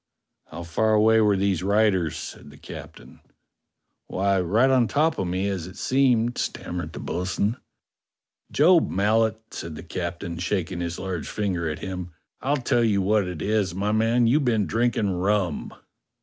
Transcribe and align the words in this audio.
"How 0.47 0.63
far 0.63 0.95
away 0.95 1.21
were 1.21 1.37
these 1.37 1.61
riders?" 1.61 2.17
said 2.17 2.49
the 2.49 2.57
captain. 2.57 3.17
54 3.17 3.19
DOCTOR 3.19 3.33
SYN 4.07 4.17
"Why, 4.17 4.41
right 4.41 4.69
on 4.71 4.87
top 4.87 5.19
of 5.19 5.27
me, 5.27 5.47
as 5.47 5.67
it 5.67 5.77
seemed," 5.77 6.39
stammered 6.39 6.93
the 6.93 6.99
bo'sun. 6.99 7.57
"Job 8.51 8.89
Mallet," 8.89 9.39
said 9.51 9.75
the 9.75 9.83
captain, 9.83 10.39
shaking 10.39 10.79
his 10.79 10.97
large 10.97 11.29
finger 11.29 11.69
at 11.69 11.77
him, 11.85 12.13
"I'll 12.41 12.57
tell 12.57 12.83
you 12.83 12.99
what 13.03 13.27
it 13.27 13.43
is, 13.43 13.75
my 13.75 13.91
man: 13.91 14.25
you've 14.25 14.43
been 14.43 14.65
drinking 14.65 15.11
rum." 15.11 15.71